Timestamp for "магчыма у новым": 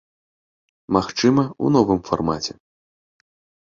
0.95-1.99